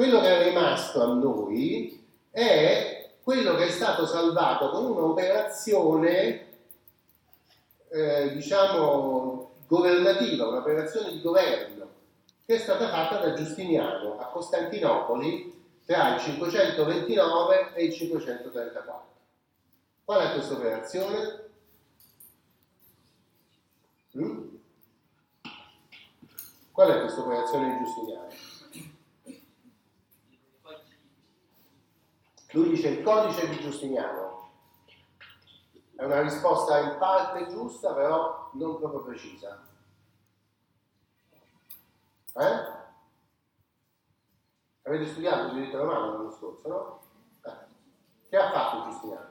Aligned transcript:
Quello 0.00 0.22
che 0.22 0.40
è 0.40 0.44
rimasto 0.44 1.02
a 1.02 1.12
noi 1.12 2.02
è 2.30 3.16
quello 3.22 3.54
che 3.56 3.66
è 3.66 3.70
stato 3.70 4.06
salvato 4.06 4.70
con 4.70 4.86
un'operazione, 4.86 6.46
eh, 7.90 8.32
diciamo, 8.32 9.56
governativa, 9.66 10.48
un'operazione 10.48 11.10
di 11.10 11.20
governo, 11.20 11.86
che 12.46 12.54
è 12.54 12.58
stata 12.58 12.88
fatta 12.88 13.18
da 13.18 13.34
Giustiniano 13.34 14.18
a 14.18 14.28
Costantinopoli 14.28 15.64
tra 15.84 16.14
il 16.14 16.20
529 16.22 17.74
e 17.74 17.84
il 17.84 17.92
534. 17.92 19.04
Qual 20.02 20.18
è 20.18 20.32
questa 20.32 20.54
operazione? 20.54 21.44
Mm? 24.16 24.48
Qual 26.72 26.88
è 26.88 27.00
questa 27.00 27.20
operazione 27.20 27.68
di 27.68 27.84
Giustiniano? 27.84 28.49
Lui 32.52 32.70
dice 32.70 32.88
il 32.88 33.02
codice 33.04 33.48
di 33.48 33.60
Giustiniano. 33.60 34.50
È 35.94 36.04
una 36.04 36.22
risposta 36.22 36.78
in 36.80 36.96
parte 36.98 37.48
giusta, 37.48 37.92
però 37.92 38.50
non 38.54 38.78
proprio 38.78 39.02
precisa. 39.02 39.62
Eh? 42.34 42.78
Avete 44.82 45.06
studiato 45.06 45.46
il 45.48 45.52
diritto 45.52 45.76
romano 45.78 46.12
l'anno 46.12 46.30
scorso, 46.30 46.68
no? 46.68 47.00
Eh. 47.42 48.28
Che 48.28 48.36
ha 48.36 48.50
fatto 48.50 48.90
Giustiniano? 48.90 49.28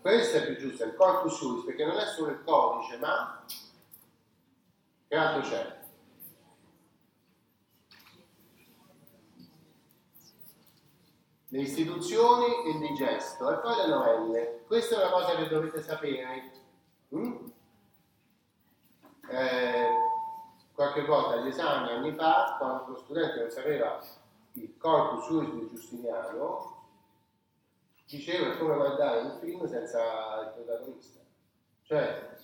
Questo 0.00 0.36
è 0.36 0.44
più 0.46 0.56
giusto, 0.56 0.82
è 0.82 0.86
il 0.86 0.94
corpus 0.96 1.38
juris, 1.38 1.64
perché 1.64 1.84
non 1.84 1.98
è 1.98 2.06
solo 2.06 2.30
il 2.30 2.42
codice, 2.44 2.98
ma 2.98 3.44
che 5.06 5.16
altro 5.16 5.48
c'è? 5.48 5.83
Le 11.48 11.60
istituzioni 11.60 12.64
e 12.66 12.70
il 12.70 12.78
digesto 12.78 13.50
e 13.50 13.56
poi 13.58 13.76
le 13.76 13.86
novelle. 13.86 14.62
Questa 14.66 14.96
è 14.96 14.98
una 14.98 15.10
cosa 15.10 15.36
che 15.36 15.48
dovete 15.48 15.82
sapere. 15.82 16.52
Mm? 17.14 17.46
Eh, 19.28 19.88
qualche 20.72 21.04
volta 21.04 21.34
agli 21.34 21.48
esami, 21.48 21.90
anni 21.90 22.12
fa, 22.12 22.56
quando 22.58 22.84
lo 22.88 22.98
studente 22.98 23.40
non 23.40 23.50
sapeva 23.50 24.00
il 24.52 24.76
corpus 24.76 25.26
juris 25.26 25.52
di 25.54 25.68
Giustiniano, 25.68 26.82
diceva 28.06 28.56
come 28.56 28.74
guardare 28.74 29.20
un 29.20 29.38
film 29.40 29.66
senza 29.66 30.00
il 30.40 30.52
protagonista. 30.54 31.20
Cioè, 31.82 32.36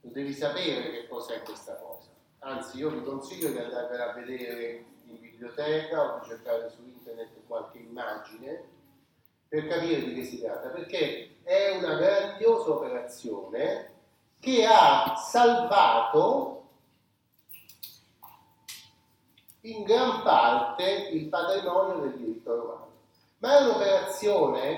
tu 0.00 0.10
devi 0.10 0.32
sapere 0.32 0.90
che 0.90 1.08
cos'è 1.08 1.42
questa 1.42 1.76
cosa. 1.76 2.10
Anzi, 2.40 2.78
io 2.78 2.90
vi 2.90 3.02
consiglio 3.02 3.50
di 3.50 3.58
andare 3.58 4.02
a 4.02 4.12
vedere 4.12 4.84
in 5.08 5.20
biblioteca 5.20 6.02
o 6.02 6.20
di 6.20 6.28
cercare 6.28 6.70
su 6.70 6.82
internet 6.82 7.30
qualche 7.46 7.78
immagine 7.78 8.64
per 9.48 9.66
capire 9.68 10.02
di 10.04 10.14
che 10.14 10.24
si 10.24 10.40
tratta, 10.40 10.68
perché 10.68 11.36
è 11.42 11.76
una 11.76 11.94
grandiosa 11.94 12.70
operazione 12.70 13.92
che 14.40 14.66
ha 14.66 15.14
salvato 15.16 16.68
in 19.62 19.82
gran 19.84 20.22
parte 20.22 21.08
il 21.12 21.26
patrimonio 21.28 21.98
del 22.00 22.18
diritto 22.18 22.54
romano. 22.54 22.90
Ma 23.38 23.58
è 23.58 23.62
un'operazione, 23.62 24.70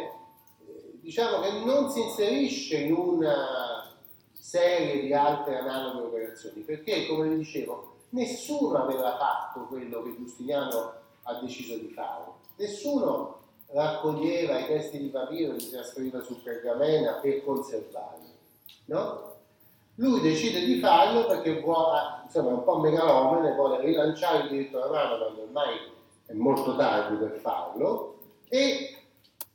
eh, 0.67 0.99
diciamo, 1.01 1.41
che 1.41 1.53
non 1.65 1.91
si 1.91 2.01
inserisce 2.01 2.79
in 2.79 2.93
una 2.95 3.95
serie 4.33 5.01
di 5.01 5.13
altre 5.13 5.59
analoghe 5.59 6.07
operazioni, 6.07 6.63
perché, 6.63 7.07
come 7.07 7.29
vi 7.29 7.39
dicevo, 7.39 7.97
nessuno 8.11 8.83
aveva 8.83 9.17
fatto 9.17 9.67
quello 9.67 10.03
che 10.03 10.17
Giustiniano 10.17 10.93
ha 11.23 11.35
deciso 11.41 11.77
di 11.77 11.89
fare. 11.89 12.25
Nessuno 12.57 13.37
raccoglieva 13.71 14.59
i 14.59 14.67
testi 14.67 14.99
di 14.99 15.09
papiro 15.09 15.53
e 15.53 15.57
li 15.57 15.71
trasferiva 15.71 16.23
su 16.23 16.43
pergamena 16.43 17.13
per 17.15 17.45
conservarli, 17.45 18.33
no? 18.87 19.27
Lui 19.97 20.21
decide 20.21 20.65
di 20.65 20.79
farlo 20.79 21.27
perché 21.27 21.61
vuole, 21.61 21.99
insomma, 22.25 22.51
è 22.51 22.53
un 22.53 22.65
po' 22.65 22.79
megalomane, 22.79 23.55
vuole 23.55 23.81
rilanciare 23.81 24.45
il 24.45 24.49
diritto 24.49 24.81
romano 24.81 25.19
quando 25.19 25.43
ormai 25.43 25.77
è 26.25 26.33
molto 26.35 26.77
tardi 26.77 27.17
per 27.17 27.39
farlo 27.41 28.19
e 28.49 28.97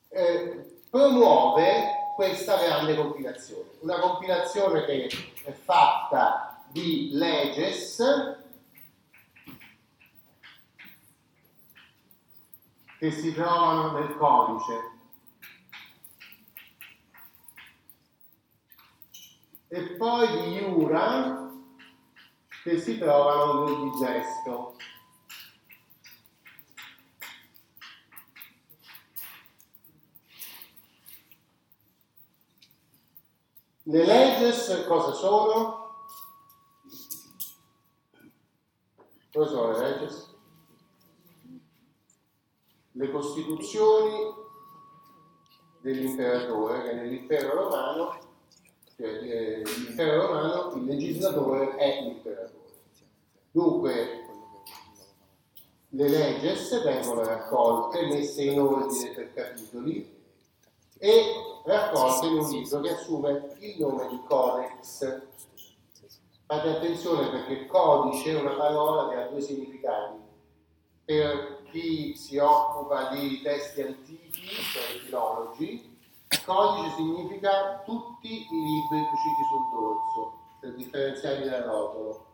eh, 0.09 0.81
promuove 0.89 2.01
questa 2.15 2.57
grande 2.57 2.95
compilazione. 2.95 3.69
Una 3.79 3.99
compilazione 3.99 4.83
che 4.85 5.09
è 5.45 5.51
fatta 5.51 6.61
di 6.69 7.09
leges, 7.13 8.03
che 13.03 13.11
si 13.11 13.33
trovano 13.33 13.99
nel 13.99 14.15
codice. 14.15 14.91
E 19.67 19.81
poi 19.97 20.27
di 20.27 20.55
Iura 20.59 21.51
che 22.63 22.79
si 22.79 22.97
trovano 22.97 23.65
nel 23.65 23.91
digesto. 23.91 24.77
Le 33.83 34.05
legges 34.05 34.85
cosa 34.87 35.11
sono? 35.11 36.07
Cosa 39.29 39.49
sono 39.49 39.71
le 39.73 39.89
legges? 39.89 40.22
Le 42.93 43.11
costituzioni 43.11 44.33
dell'imperatore, 45.81 46.83
che 46.83 46.93
nell'impero 46.93 47.53
romano, 47.53 48.17
cioè, 48.95 49.07
eh, 49.07 49.63
l'impero 49.63 50.27
romano, 50.27 50.75
il 50.75 50.85
legislatore 50.85 51.75
è 51.75 52.01
l'imperatore. 52.01 52.61
Dunque, 53.51 54.25
le 55.89 56.09
legges 56.09 56.83
vengono 56.83 57.23
raccolte, 57.23 58.05
messe 58.07 58.43
in 58.43 58.59
ordine 58.59 59.11
per 59.11 59.33
capitoli 59.33 60.11
e 60.97 61.23
raccolte 61.65 62.25
in 62.27 62.37
un 62.37 62.49
libro 62.49 62.79
che 62.79 62.89
assume 62.89 63.55
il 63.59 63.75
nome 63.79 64.07
di 64.07 64.19
codex. 64.27 65.21
Fate 66.45 66.69
attenzione 66.69 67.29
perché 67.29 67.65
codice 67.67 68.31
è 68.31 68.39
una 68.39 68.55
parola 68.55 69.09
che 69.09 69.15
ha 69.15 69.27
due 69.27 69.41
significati. 69.41 70.17
Per 71.05 71.62
chi 71.73 72.15
si 72.15 72.37
occupa 72.37 73.09
di 73.09 73.41
testi 73.41 73.81
antichi, 73.81 74.47
cioè 74.47 74.95
i 74.95 74.99
filologi, 74.99 75.97
codice 76.45 76.95
significa 76.95 77.81
tutti 77.83 78.27
i 78.27 78.47
libri 78.47 79.07
cuciti 79.09 79.43
sul 79.49 79.79
dorso, 79.79 80.33
per 80.59 80.75
differenziarli 80.75 81.49
dal 81.49 81.63
rotolo. 81.63 82.25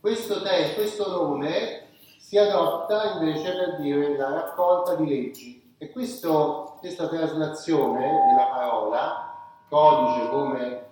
Questo, 0.00 0.40
te, 0.40 0.72
questo 0.74 1.10
nome 1.10 1.88
si 2.18 2.38
adotta 2.38 3.18
invece 3.18 3.56
per 3.56 3.80
dire 3.80 4.16
la 4.16 4.30
raccolta 4.30 4.94
di 4.94 5.06
leggi 5.08 5.74
e 5.78 5.90
questo, 5.90 6.76
questa 6.78 7.08
traslazione 7.08 8.06
della 8.28 8.46
parola, 8.46 9.64
codice 9.68 10.28
come 10.28 10.86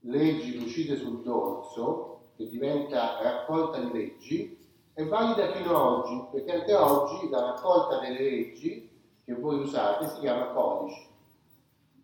leggi 0.00 0.56
cucite 0.56 0.96
sul 0.96 1.22
dorso, 1.22 2.30
che 2.36 2.48
diventa 2.48 3.20
raccolta 3.20 3.78
di 3.78 3.92
leggi, 3.92 4.61
è 4.94 5.04
valida 5.04 5.52
fino 5.52 5.70
ad 5.70 5.82
oggi, 5.82 6.26
perché 6.32 6.52
anche 6.52 6.74
oggi 6.74 7.28
la 7.28 7.40
raccolta 7.40 7.98
delle 7.98 8.20
leggi 8.20 8.90
che 9.24 9.34
voi 9.34 9.60
usate 9.60 10.08
si 10.08 10.20
chiama 10.20 10.46
codice, 10.48 11.06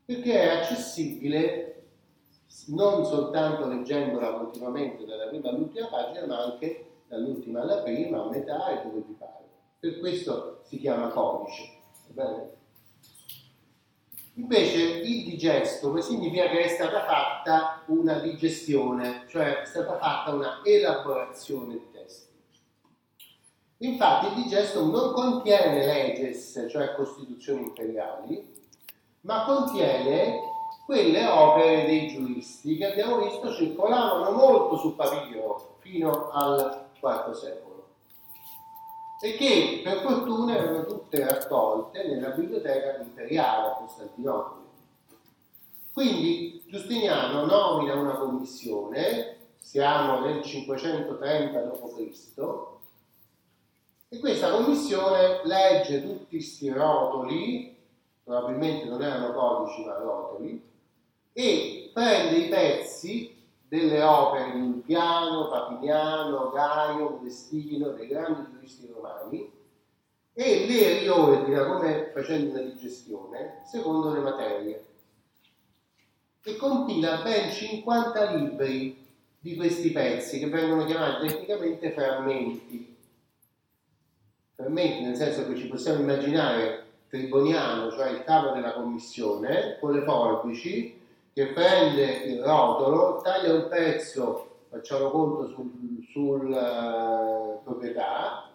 perché 0.04 0.40
è 0.40 0.60
accessibile 0.60 1.68
non 2.68 3.04
soltanto 3.04 3.66
leggendola 3.66 4.32
continuamente 4.32 5.04
dalla 5.04 5.26
prima 5.26 5.50
all'ultima 5.50 5.88
pagina, 5.88 6.26
ma 6.26 6.44
anche 6.44 6.86
dall'ultima 7.06 7.60
alla 7.60 7.82
prima, 7.82 8.22
a 8.22 8.28
metà 8.28 8.68
e 8.68 8.82
dove 8.84 9.02
vi 9.06 9.14
pare. 9.18 9.44
Per 9.78 9.98
questo 10.00 10.60
si 10.64 10.78
chiama 10.78 11.08
codice. 11.08 11.76
Invece 14.34 14.80
il 14.80 15.24
digesto 15.24 16.00
significa 16.00 16.48
che 16.48 16.62
è 16.62 16.68
stata 16.68 17.04
fatta 17.04 17.82
una 17.86 18.18
digestione, 18.20 19.24
cioè 19.28 19.62
è 19.62 19.64
stata 19.64 19.98
fatta 19.98 20.32
una 20.32 20.60
elaborazione 20.64 21.72
di 21.72 21.86
testi. 21.92 21.97
Infatti 23.78 24.26
il 24.26 24.42
digestum 24.42 24.90
non 24.90 25.12
contiene 25.12 25.86
leges, 25.86 26.66
cioè 26.68 26.94
costituzioni 26.94 27.62
imperiali, 27.62 28.56
ma 29.20 29.44
contiene 29.44 30.40
quelle 30.84 31.26
opere 31.26 31.84
dei 31.86 32.08
giuristi 32.08 32.76
che 32.76 32.90
abbiamo 32.90 33.18
visto 33.18 33.52
circolavano 33.52 34.32
molto 34.32 34.78
su 34.78 34.96
papiro 34.96 35.76
fino 35.78 36.30
al 36.30 36.86
IV 37.00 37.30
secolo 37.32 37.68
e 39.20 39.36
che 39.36 39.80
per 39.84 40.00
fortuna 40.00 40.56
erano 40.56 40.84
tutte 40.84 41.24
raccolte 41.24 42.06
nella 42.06 42.30
biblioteca 42.30 42.98
imperiale 43.00 43.68
a 43.68 43.72
Costantinopoli. 43.74 44.66
Quindi 45.92 46.62
Giustiniano 46.66 47.44
nomina 47.44 47.94
una 47.94 48.14
commissione, 48.14 49.36
siamo 49.58 50.20
nel 50.20 50.42
530 50.42 51.60
d.C., 51.60 52.76
E 54.08 54.18
questa 54.20 54.50
commissione 54.50 55.40
legge 55.44 56.02
tutti 56.02 56.36
questi 56.36 56.70
rotoli, 56.70 57.76
probabilmente 58.24 58.86
non 58.86 59.02
erano 59.02 59.32
codici 59.32 59.84
ma 59.84 59.98
rotoli, 59.98 60.62
e 61.32 61.90
prende 61.92 62.36
i 62.36 62.48
pezzi 62.48 63.36
delle 63.68 64.02
opere 64.02 64.52
di 64.52 64.60
Ulpiano, 64.60 65.48
Papiniano, 65.48 66.50
Gaio, 66.50 67.10
Modestino, 67.10 67.90
dei 67.90 68.06
grandi 68.06 68.50
giuristi 68.50 68.90
romani, 68.90 69.52
e 70.32 70.66
le 70.66 70.98
riordina 71.00 71.66
come 71.66 72.10
facendo 72.14 72.52
una 72.52 72.62
digestione 72.62 73.60
secondo 73.64 74.12
le 74.12 74.20
materie 74.20 74.86
e 76.44 76.56
compila 76.56 77.22
ben 77.22 77.50
50 77.50 78.30
libri 78.30 79.06
di 79.40 79.56
questi 79.56 79.90
pezzi 79.90 80.38
che 80.38 80.48
vengono 80.48 80.84
chiamati 80.84 81.26
tecnicamente 81.26 81.90
frammenti. 81.90 82.97
Frammenti 84.58 85.04
nel 85.04 85.14
senso 85.14 85.46
che 85.46 85.54
ci 85.54 85.68
possiamo 85.68 86.00
immaginare 86.00 86.86
Triboniano, 87.08 87.92
cioè 87.92 88.10
il 88.10 88.24
capo 88.24 88.50
della 88.50 88.72
commissione, 88.72 89.78
con 89.78 89.92
le 89.92 90.02
forbici, 90.02 91.00
che 91.32 91.46
prende 91.52 92.24
il 92.24 92.42
rotolo, 92.42 93.20
taglia 93.22 93.54
un 93.54 93.68
pezzo, 93.68 94.64
facciamo 94.68 95.10
conto 95.10 95.46
sul, 95.46 96.04
sul 96.10 96.50
uh, 96.50 97.62
proprietà, 97.62 98.50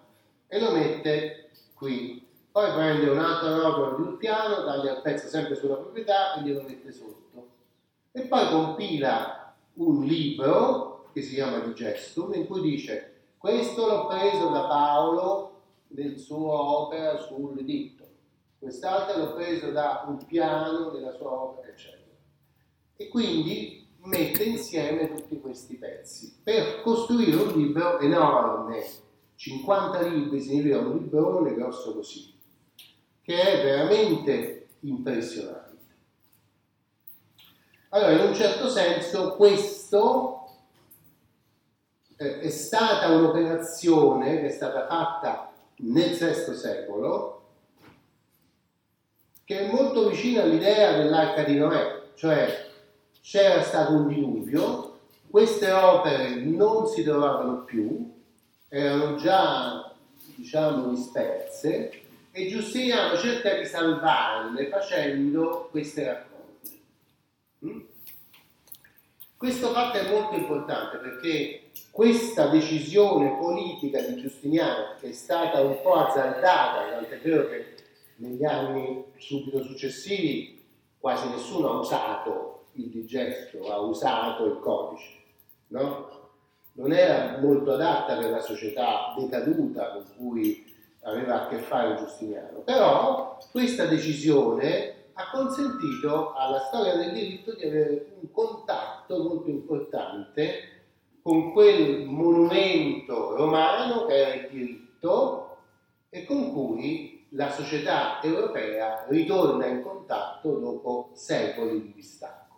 e 0.46 0.60
lo 0.60 0.72
mette 0.72 1.50
qui. 1.74 2.28
Poi 2.52 2.74
prende 2.74 3.10
un 3.10 3.20
altro 3.20 3.62
rotolo 3.62 3.96
di 3.96 4.02
un 4.02 4.18
piano, 4.18 4.66
taglia 4.66 4.96
il 4.96 5.02
pezzo 5.02 5.28
sempre 5.30 5.56
sulla 5.56 5.76
proprietà 5.76 6.34
e 6.34 6.42
glielo 6.42 6.64
mette 6.68 6.92
sotto. 6.92 7.48
E 8.12 8.24
poi 8.24 8.50
compila 8.50 9.56
un 9.76 10.04
libro 10.04 11.08
che 11.14 11.22
si 11.22 11.36
chiama 11.36 11.60
Digestum, 11.60 12.34
in 12.34 12.46
cui 12.46 12.60
dice 12.60 13.12
questo 13.38 13.88
l'ho 13.88 14.08
preso 14.08 14.50
da 14.50 14.66
Paolo 14.66 15.53
nel 15.96 16.18
suo 16.20 16.52
opera 16.52 17.18
sul 17.18 17.64
ditto, 17.64 18.06
quest'altro 18.60 19.18
l'ho 19.18 19.34
preso 19.34 19.72
da 19.72 20.06
un 20.08 20.24
piano 20.26 20.90
della 20.90 21.12
sua 21.12 21.32
opera, 21.32 21.68
eccetera. 21.68 22.02
E 22.96 23.08
quindi 23.08 23.88
mette 24.04 24.44
insieme 24.44 25.14
tutti 25.14 25.40
questi 25.40 25.76
pezzi 25.78 26.40
per 26.44 26.82
costruire 26.82 27.36
un 27.42 27.54
libro 27.54 28.00
enorme 28.00 28.84
50 29.36 30.02
libri 30.04 30.40
significa 30.40 30.78
un 30.78 30.98
librone 30.98 31.54
grosso 31.54 31.94
così, 31.94 32.34
che 33.22 33.42
è 33.42 33.64
veramente 33.64 34.68
impressionante. 34.82 35.72
Allora, 37.90 38.12
in 38.12 38.28
un 38.28 38.34
certo 38.34 38.70
senso, 38.70 39.36
questo 39.36 40.48
eh, 42.16 42.40
è 42.40 42.50
stata 42.50 43.10
un'operazione 43.10 44.40
che 44.40 44.48
è 44.48 44.52
stata 44.52 44.88
fatta 44.88 45.53
nel 45.84 46.16
VI 46.16 46.56
secolo, 46.56 47.42
che 49.44 49.60
è 49.60 49.72
molto 49.72 50.10
vicina 50.10 50.44
all'idea 50.44 50.98
dell'arca 50.98 51.44
di 51.44 51.58
Noè, 51.58 52.02
cioè 52.16 52.72
c'era 53.22 53.62
stato 53.62 53.94
un 53.94 54.08
diluvio, 54.08 55.00
queste 55.30 55.72
opere 55.72 56.36
non 56.36 56.88
si 56.88 57.04
trovavano 57.04 57.64
più, 57.64 58.12
erano 58.70 59.16
già 59.16 59.94
diciamo 60.36 60.90
disperse 60.90 61.92
e 62.32 62.48
Giustiniano 62.48 63.18
cerca 63.18 63.56
di 63.56 63.66
salvarle 63.66 64.68
facendo 64.70 65.68
queste 65.70 66.06
raccolte. 66.06 66.80
Mm? 67.66 67.80
Questo 69.44 69.74
fatto 69.74 69.98
è 69.98 70.10
molto 70.10 70.36
importante 70.36 70.96
perché 71.00 71.64
questa 71.92 72.48
decisione 72.48 73.36
politica 73.38 74.00
di 74.00 74.16
Giustiniano 74.16 74.96
che 75.02 75.10
è 75.10 75.12
stata 75.12 75.60
un 75.60 75.82
po' 75.82 75.96
azzardata, 75.96 76.92
tant'è 76.92 77.20
vero 77.20 77.50
che 77.50 77.76
negli 78.20 78.46
anni 78.46 79.04
subito 79.18 79.62
successivi 79.62 80.64
quasi 80.98 81.28
nessuno 81.28 81.72
ha 81.72 81.80
usato 81.80 82.68
il 82.76 82.88
digesto, 82.88 83.70
ha 83.70 83.82
usato 83.82 84.46
il 84.46 84.60
codice, 84.62 85.12
no? 85.68 86.08
non 86.76 86.94
era 86.94 87.38
molto 87.40 87.74
adatta 87.74 88.16
per 88.16 88.30
la 88.30 88.40
società 88.40 89.14
decaduta 89.18 89.90
con 89.90 90.06
cui 90.16 90.74
aveva 91.02 91.42
a 91.42 91.48
che 91.48 91.58
fare 91.58 91.98
Giustiniano, 91.98 92.60
però 92.60 93.38
questa 93.52 93.88
decisione 93.88 95.02
ha 95.12 95.30
consentito 95.30 96.32
alla 96.32 96.60
storia 96.60 96.96
del 96.96 97.12
diritto 97.12 97.54
di 97.54 97.66
avere 97.66 98.14
un 98.22 98.32
contatto 98.32 98.93
molto 99.10 99.50
importante 99.50 100.72
con 101.22 101.52
quel 101.54 102.06
monumento 102.06 103.36
romano 103.36 104.06
che 104.06 104.14
era 104.14 104.34
il 104.34 104.50
diritto 104.50 105.58
e 106.10 106.26
con 106.26 106.52
cui 106.52 107.26
la 107.30 107.50
società 107.52 108.22
europea 108.22 109.06
ritorna 109.08 109.66
in 109.66 109.82
contatto 109.82 110.60
dopo 110.60 111.12
secoli 111.14 111.82
di 111.82 111.94
distacco. 111.94 112.56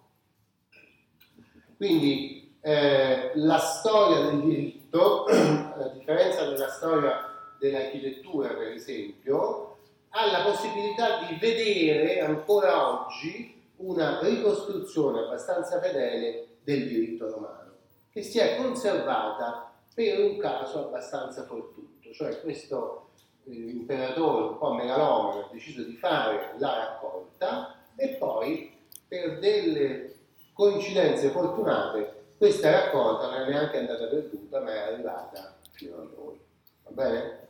Quindi 1.78 2.58
eh, 2.62 3.32
la 3.36 3.60
storia 3.60 4.26
del 4.26 4.42
diritto, 4.42 5.26
a 5.30 5.90
differenza 5.94 6.50
della 6.50 6.70
storia 6.70 7.20
dell'architettura 7.60 8.50
per 8.50 8.72
esempio, 8.72 9.78
ha 10.10 10.32
la 10.32 10.44
possibilità 10.44 11.26
di 11.26 11.36
vedere 11.36 12.22
ancora 12.22 13.06
oggi 13.06 13.54
una 13.78 14.20
ricostruzione 14.22 15.20
abbastanza 15.20 15.80
fedele 15.80 16.58
del 16.64 16.88
diritto 16.88 17.30
romano, 17.30 17.72
che 18.12 18.22
si 18.22 18.40
è 18.40 18.58
conservata 18.58 19.72
per 19.94 20.20
un 20.20 20.38
caso 20.38 20.88
abbastanza 20.88 21.44
fortuito, 21.44 22.12
cioè 22.12 22.42
questo 22.42 23.10
eh, 23.46 23.54
imperatore 23.54 24.48
un 24.48 24.58
po' 24.58 24.74
megalomano 24.74 25.46
ha 25.46 25.50
deciso 25.52 25.84
di 25.84 25.96
fare 25.96 26.56
la 26.58 26.76
raccolta 26.76 27.76
e 27.96 28.10
poi 28.16 28.74
per 29.08 29.40
delle 29.40 30.14
coincidenze 30.54 31.30
fortunate 31.30 32.24
questa 32.38 32.70
raccolta 32.70 33.30
non 33.30 33.42
è 33.42 33.50
neanche 33.50 33.78
andata 33.78 34.08
perduta, 34.08 34.60
ma 34.60 34.74
è 34.74 34.94
arrivata 34.94 35.56
fino 35.72 35.96
a 35.96 36.08
noi. 36.16 36.40
Va 36.84 36.92
bene? 36.92 37.48